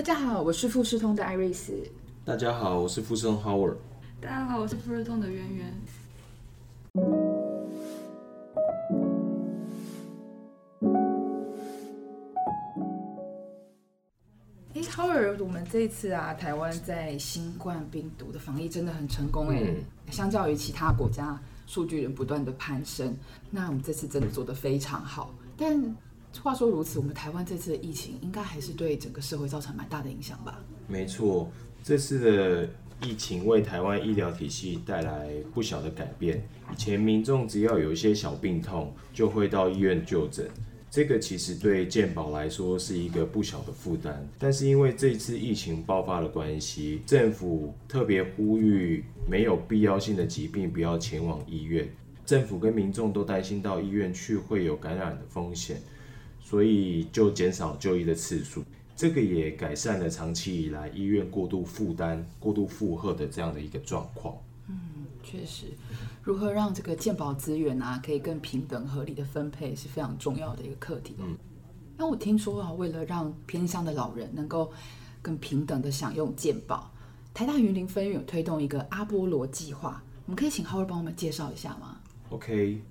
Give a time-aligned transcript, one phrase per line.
[0.00, 1.74] 大家好，我是富士通的艾瑞斯。
[2.24, 3.76] 大家好，我是富士通 Howard。
[4.18, 5.80] 大家好，我是富士通的圆圆。
[14.72, 19.62] 哎，Howard，我们这一次啊，台湾在新冠病毒的防疫真的很成功哎，
[20.10, 23.14] 相较于其他国家，数据人不断的攀升，
[23.50, 25.34] 那我们这次真的做得非常好。
[25.58, 25.78] 但
[26.42, 30.58] 话说如此，我们台湾这次的疫情应该还是对整个社会造成蛮大的影响吧？
[30.86, 31.50] 没错，
[31.82, 32.68] 这次的
[33.06, 36.42] 疫情为台湾医疗体系带来不小的改变。
[36.72, 40.48] 以前民众只要有一些小病痛，就会到医院就诊，
[40.90, 44.26] 这个其实对健保来说是一个不小的负担。
[44.38, 51.88] 但是因为这次疫情爆发的关系，政府特别呼吁没有必要性的疾病不要前往医院。
[52.24, 55.80] 政府跟民众都担心到医院去会有感染的风险。
[56.50, 58.64] 所以就减少就医的次数，
[58.96, 64.36] 这个也改善了长期以来医院过度负担、过度负荷的这样的一个状况。
[64.66, 64.76] 嗯，
[65.22, 65.66] 确实，
[66.24, 71.14] 如何让这个健保资源啊可以更平等、合理的分配是非常重要的一个课题。
[71.20, 71.36] 嗯，
[71.96, 74.72] 那我听说啊，为了让偏乡的老人能够
[75.22, 76.90] 更平等的享用健保，
[77.32, 82.82] 台大云林分院有推动一个阿波罗计划，我们可以请 Howard 帮我们介绍一下吗？OK。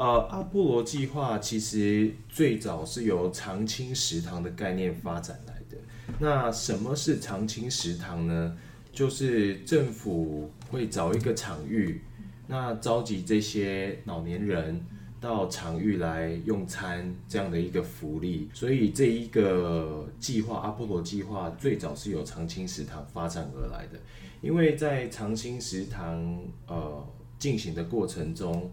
[0.00, 5.76] 呃，阿波罗计划其实最早是由常青食堂的概念发展来的。
[6.18, 8.56] 那什么是常青食堂呢？
[8.90, 12.00] 就是政府会找一个场域，
[12.46, 14.82] 那召集这些老年人
[15.20, 18.48] 到场域来用餐这样的一个福利。
[18.54, 24.00] 所以这一个计划，阿波罗计划最早是由常青食堂发展而来的。
[24.40, 27.06] 因为在常青食堂呃
[27.38, 28.72] 进行的过程中。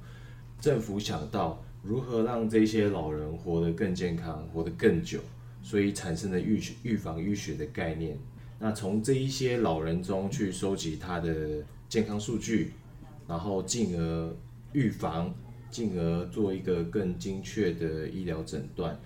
[0.59, 5.19] 政府想到如何让这些老人活得更健康、活得更久，
[5.61, 8.17] 所以产生了预预防医学的概念。
[8.59, 12.73] 那从这一些老人中去收集他的健康数据，
[13.27, 14.35] 然后进而
[14.73, 15.33] 预防，
[15.69, 18.99] 进而做一个更精确的医疗诊断。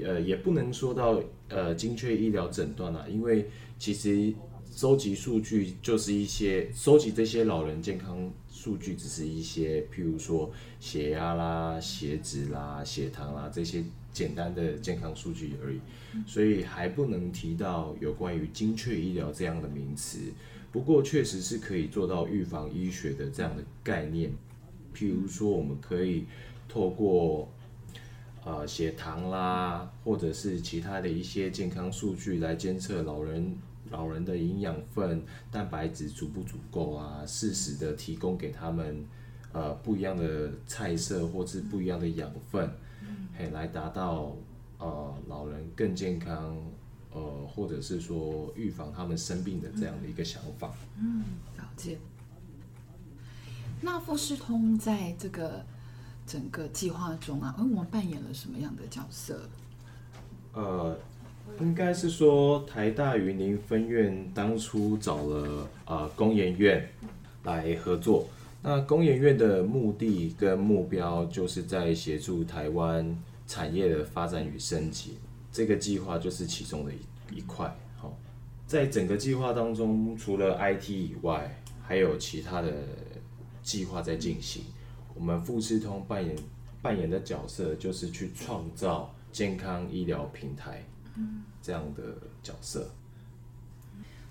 [0.00, 3.48] 呃，也不能说到呃精确医疗诊断啦，因为
[3.78, 4.32] 其实
[4.78, 8.30] 收集数据就是一些收集这些老人健康。
[8.48, 15.80] 数据只是一些，譬如说血压啦、血脂啦、血糖啦这些简单的健康数据而已，
[16.28, 20.20] 所以还不能提到有关于精确医疗这样的名词。
[20.70, 24.30] 不过确实是可以做到预防医学的这样的概念，
[24.94, 26.26] 譬如说我们可以
[26.68, 27.52] 透过
[28.44, 33.58] 呃血糖啦，或者是其他的一些健康数据来监测老人。
[33.90, 37.24] 老人的营养分、蛋白质足不足够啊？
[37.26, 39.04] 适时的提供给他们，
[39.52, 42.70] 呃，不一样的菜色或是不一样的养分，
[43.36, 44.36] 嘿，来达到
[44.78, 46.56] 呃老人更健康，
[47.12, 50.72] 呃，或者是说预防他们生病的这样的一个想法。
[50.98, 51.22] 嗯，
[51.56, 51.98] 了解。
[53.80, 55.64] 那富士通在这个
[56.26, 59.48] 整个计划中啊，我们扮演了什么样的角色？
[60.52, 60.98] 呃。
[61.60, 66.88] 应该是说台大云林分院当初找了啊工研院
[67.44, 68.28] 来合作。
[68.62, 73.16] 那工研院的目的跟目标就是在协助台湾
[73.46, 75.16] 产业的发展与升级。
[75.50, 77.72] 这个计划就是其中的一一块。
[77.96, 78.16] 好，
[78.66, 82.72] 在整个计划当中，除了 IT 以外，还有其他的
[83.62, 84.62] 计划在进行。
[85.14, 86.36] 我们富士通扮演
[86.80, 90.84] 扮演的角色就是去创造健康医疗平台。
[91.60, 92.02] 这样的
[92.42, 92.88] 角色，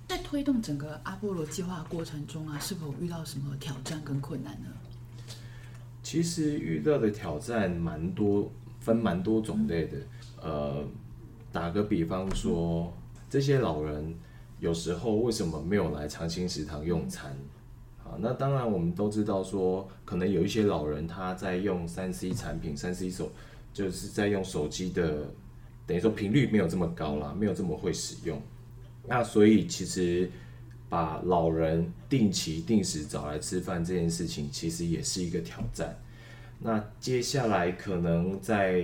[0.08, 4.70] 在推动整个阿波罗计划过程中啊，是否遇到什么挑战跟困难呢？
[6.02, 8.50] 其实遇到的挑战蛮多，
[8.80, 9.98] 分蛮多种类的。
[10.42, 10.84] 呃，
[11.52, 12.94] 打个比方说，
[13.30, 14.16] 这些老人
[14.60, 17.32] 有时候为什么没有来长青食堂用餐？
[18.04, 23.30] 啊，那当然我们都知道说，可能有一些老人他在用三 C 产品，三 C 手
[23.74, 25.30] 就是在用手机的。
[25.88, 28.40] 等于说频率没有这么高啦，没有这么会使用，
[29.08, 30.30] 那所以其实
[30.90, 35.98] 把老人定期定时找来吃饭这件事情，其实也是一个挑战。
[36.60, 38.82] 那接下来可能在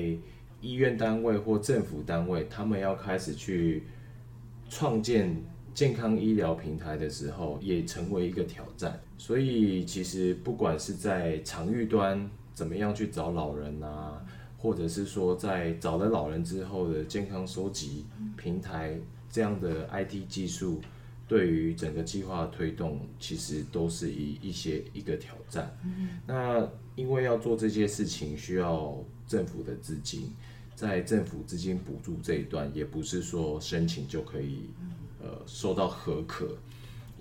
[0.61, 3.83] 医院单位或政府单位，他们要开始去
[4.69, 5.35] 创建
[5.73, 8.97] 健康医疗平台的时候，也成为一个挑战。
[9.17, 14.23] 所以其实不管是在场域端，怎么样去找老人啊？
[14.63, 18.05] 或者是说，在找了老人之后的健康收集
[18.37, 18.97] 平台
[19.29, 20.79] 这样的 IT 技术，
[21.27, 25.77] 对于整个计划推动，其实都是一一些一个挑战。
[26.25, 26.65] 那
[26.95, 30.31] 因为要做这些事情需要政府的资金，
[30.75, 34.69] 在政府资金补助这一段，也不是说申请就可以
[35.21, 36.57] 呃受到合可，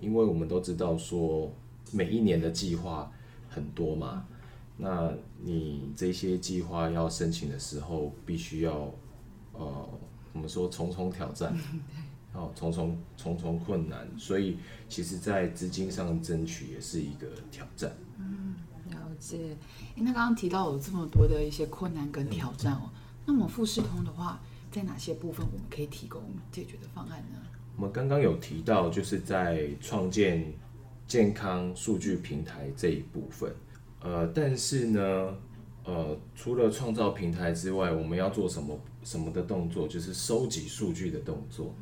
[0.01, 1.53] 因为我们都知道说
[1.91, 3.11] 每一年的计划
[3.51, 4.25] 很多嘛，
[4.83, 8.93] 那你这些计划要申请的时候，必须要
[9.53, 9.89] 呃
[10.33, 11.57] 我们说重重挑战。
[12.35, 14.57] 哦，重重重重困难，所以
[14.89, 17.95] 其实，在资金上争取也是一个挑战。
[18.17, 18.55] 嗯，
[18.89, 19.55] 了解。
[19.97, 22.89] 那刚刚提到有这么多的一些困难跟挑战哦，
[23.27, 24.41] 那么富士通的话，
[24.71, 27.39] 在哪些部分我们可以提供解决的方案呢？
[27.77, 30.51] 我们刚刚有提到，就是在创建
[31.07, 33.55] 健康数据平台这一部分。
[34.03, 35.35] 呃，但是呢，
[35.85, 39.87] 呃，除了创造平台之外，我们要做什么什么的动作？
[39.87, 41.73] 就是收集数据的动作。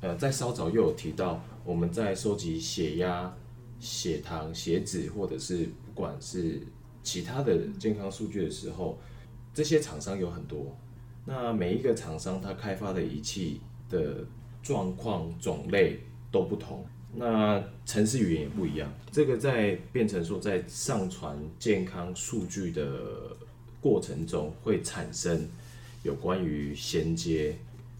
[0.00, 3.32] 呃，在稍早又有提到，我们在收集血压、
[3.78, 6.60] 血糖、血脂，或者是不管是
[7.02, 8.98] 其他的健康数据的时候，
[9.54, 10.76] 这些厂商有很多。
[11.24, 14.24] 那每一个厂商它开发的仪器的
[14.62, 16.00] 状况种类
[16.30, 16.84] 都不同，
[17.18, 18.90] 那程式语言也不一样。
[19.10, 23.36] 这个在变成说，在上传健康数据的
[23.80, 25.46] 过程中，会产生
[26.02, 27.56] 有关于衔接。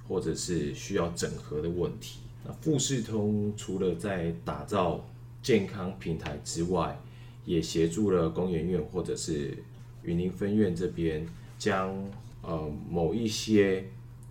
[0.09, 2.21] 或者是需要整合的问题。
[2.43, 5.05] 那富士通除了在打造
[5.43, 6.99] 健康平台之外，
[7.45, 9.63] 也协助了工研院或者是
[10.03, 11.29] 云林分院这边，
[11.59, 11.95] 将
[12.41, 13.85] 呃某一些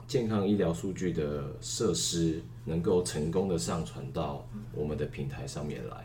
[0.08, 5.96] 健康医疗数据的设施，能够成功的上传到我们的平台上面来。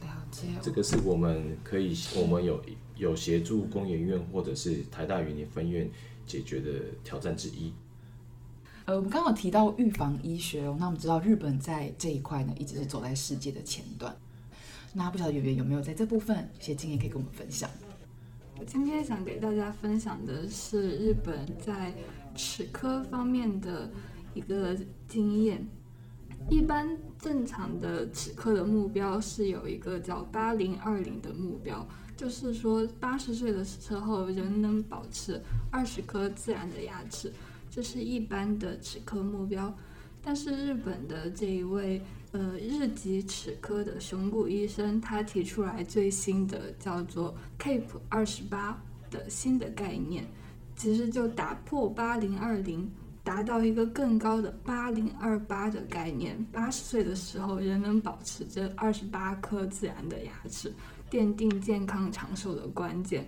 [0.00, 0.46] 了解。
[0.62, 2.62] 这个是我们可以，我们有
[2.96, 5.90] 有协助工研院或者是台大云林分院
[6.24, 6.70] 解决的
[7.02, 7.72] 挑战之一。
[8.84, 14.16] 呃，我们刚刚提到预防医学哦，那我们知道日本在这一块呢，一直是走在世界的前端。
[14.92, 17.68] 那不晓得圆圆有没有在这部分一些经验可以跟我们分享？
[18.58, 21.92] 我今天想给大家分享的是日本在
[22.34, 23.90] 齿科方面的
[24.32, 24.74] 一个
[25.08, 25.66] 经验。
[26.48, 26.88] 一般
[27.18, 37.32] 正常的齿科的目标是有一个叫八零二零的目标，就是说八十岁的时候人能保持二十颗自然的牙齿。
[37.68, 39.76] 这是一般的齿科目标，
[40.22, 42.00] 但是日本的这一位
[42.30, 50.24] 呃日籍齿科的熊谷医生，他提出来最新的叫做 CAPE 二十八的新的概念，
[50.76, 52.90] 其实就打破八零二零，
[53.26, 56.46] 达到一个更高的八零二八的概念。
[56.52, 60.72] 八十岁的时候，仍能保持这二十八颗自然的牙齿，
[61.10, 63.26] 奠定健康长寿的关键。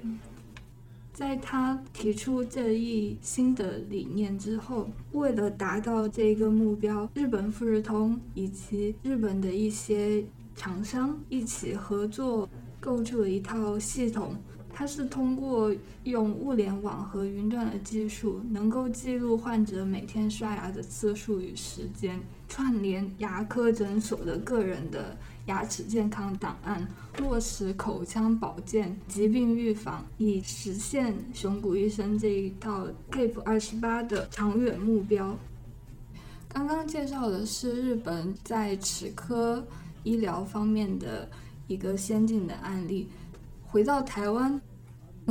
[1.12, 10.24] 在他提出这一新的理念之后，为了达到这个目标，日本富士通以及日本的一些
[10.54, 12.48] 厂商一起合作，
[12.78, 14.36] 构筑了一套系统。
[14.78, 25.16] 它是通过用物联网和云端的技术，能够记录患者每天刷牙的次数与时间，串联牙科诊所的个人的。
[25.46, 26.86] 牙齿健康档案，
[27.18, 35.36] 落实口腔保健、疾病预防，以实现熊谷医生这一套 CAPE 二十八的长远目标。
[36.46, 39.66] 刚刚介绍的是日本在齿科
[40.04, 41.28] 医疗方面的
[41.66, 43.08] 一个先进的案例。
[43.70, 44.58] 回到台湾，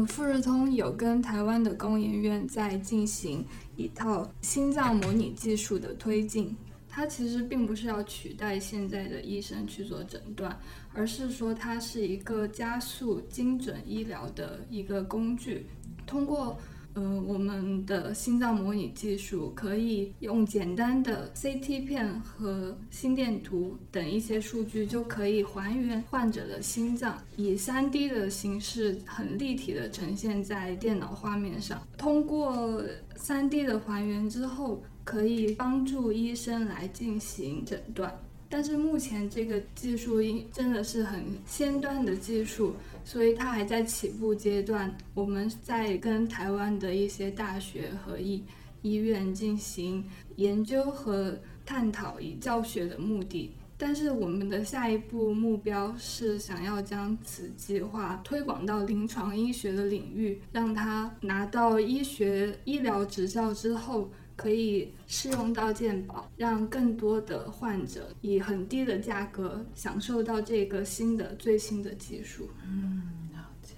[0.07, 3.43] 富士通有跟台湾的工研院在进行
[3.75, 6.55] 一套心脏模拟技术的推进。
[6.87, 10.55] 它其实并不是要取代现在的医生去做诊断，
[10.93, 15.65] 而是说它是一个加速精准医疗的一个工具。
[16.05, 16.59] 通过
[16.97, 31.79] 呃我们的心脏模拟技术，可以用简单的 CT 片和心电图等一些数据，就可以还原患者的心脏，以 3D 的形式很立体的呈现在电脑画面上。
[31.99, 32.83] 通过
[33.15, 34.83] 3D 的还原之后。
[35.07, 38.13] 可以帮助医生来进行诊断，
[38.49, 42.73] 但是目前这个技术因真的是很先端的技术，
[43.03, 44.95] 所以它还在起步阶段。
[45.13, 48.41] 我们在跟台湾的一些大学和医
[48.81, 50.03] 医院进行
[50.37, 53.51] 研究和探讨，以教学的目的。
[53.77, 64.09] 但是我们的下一步目标是想要将此计划推广到临床医学的领域，让他拿到医学医疗执照之后。
[64.37, 72.47] 可以适用到健保，让更多的患者以很低的价格享受到这个新的最新的技术。
[72.63, 73.01] 嗯，
[73.33, 73.73] 了解。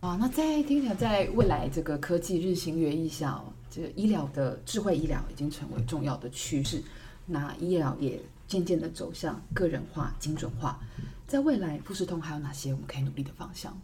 [0.00, 6.82] 啊，那在听起来，在未来这个科技日新月异下，这个医疗的智慧医疗已经成为重要的趋势。
[7.26, 8.18] 那医疗也
[8.48, 10.80] 渐渐的走向个人化、精准化。
[11.26, 13.78] 在未来，富士通还有哪些我们可以努力的方向？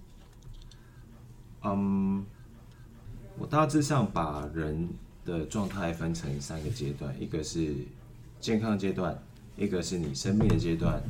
[1.62, 2.24] 嗯。
[3.38, 4.88] 我大致上把人
[5.25, 7.75] 的状态分成三个阶段，一个是
[8.40, 9.16] 健康阶段，
[9.57, 11.02] 一个是你生病的阶段。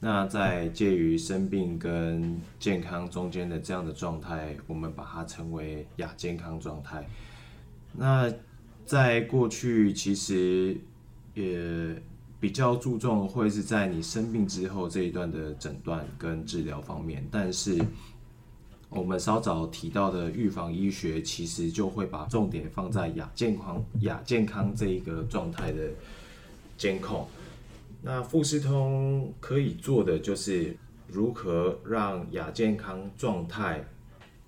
[0.00, 7.06] 那在介于生病跟健康中间的这样的状态，我们把它称为亚健康状态。
[7.92, 8.30] 那
[8.84, 10.76] 在过去，其实
[11.32, 12.02] 也
[12.38, 17.82] 比较注重会是在你生病之后这一段的诊断跟治疗方面，但是
[18.94, 25.90] 我们稍早提到的预防医学，其实就会把重点放在亚健康、亚健康这一个状态的
[26.78, 27.26] 监控。
[28.00, 30.76] 那富士通可以做的就是
[31.08, 33.84] 如何让亚健康状态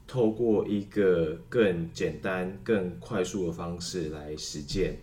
[0.07, 4.97] 透过一个更简单、更快速的方式来实践。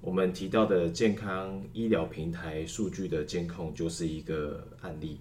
[0.00, 5.18] 我们提到的健康医疗平台数据的监控就是一个案例。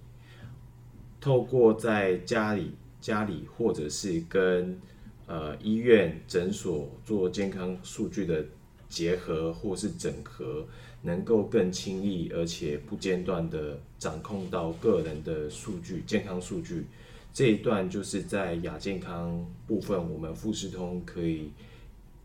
[1.19, 4.79] 透过在家里、家里或者是跟
[5.27, 8.45] 呃医院诊所做健康数据的
[8.89, 10.65] 结合或是整合。
[11.03, 16.87] 能够更轻易而且不间断的掌控到个人的数据、健康数据，
[17.31, 21.51] 这一段就是在亚健康部分，我们富士通可以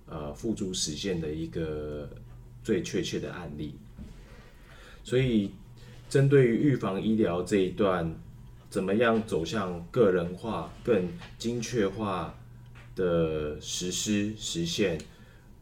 [0.06, 2.08] 呃付诸实现的一个
[2.64, 3.74] 最确切的案例。
[5.04, 5.50] 所以，
[6.08, 8.18] 针对于预防医疗这一段，
[8.72, 12.34] 怎么样走向个人化、更精确化
[12.96, 14.98] 的实施实现？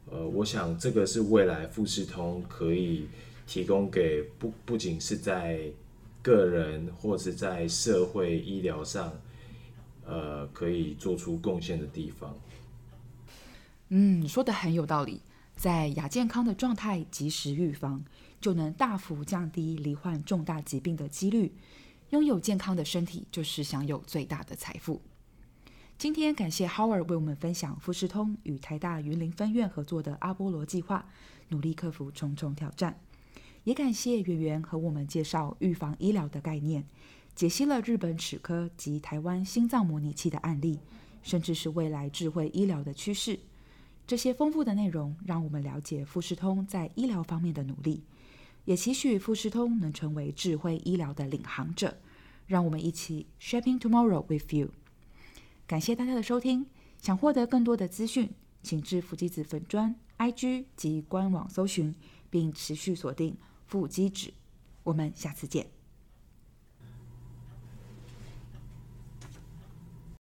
[0.09, 3.09] 呃，我想这个是未来富士通可以
[3.49, 5.61] 提供给不不仅是在
[6.23, 9.13] 个人或者在社会医疗上，
[10.07, 12.39] 呃，可以做出贡献的地方。
[13.89, 15.21] 嗯，说的很有道理，
[15.57, 18.05] 在亚健康的状态及时预防，
[18.41, 21.53] 就能大幅降低罹患重大疾病的几率。
[22.11, 25.01] 拥有健康的身体，就是享有最大的财富。
[25.97, 31.07] 今天感谢 Howard 为我们分享富士通与台大云林分院合作的阿波罗计划，
[31.51, 32.99] 努力克服重重挑战。
[33.63, 36.85] 也感谢圆圆和我们介绍预防医疗的概念，
[37.37, 40.81] 解析了日本齿科及台湾心脏模拟器的案例，
[41.23, 43.39] 甚至是未来智慧医疗的趋势。
[44.05, 48.03] 这些丰富的内容让我们了解富士通在医疗方面的努力，
[48.65, 51.99] 也期许富士通能成为智慧医疗的领航者。
[52.47, 54.71] 让我们一起 Shaping Tomorrow with you。
[55.67, 56.67] 感谢大家的收听。
[57.01, 58.29] 想获得更多的资讯，
[58.63, 61.95] 请至腹肌子粉砖、IG 及官网搜寻，
[62.29, 63.37] 并持续锁定
[63.67, 64.35] 腹肌子。
[64.83, 65.80] 我们下次见。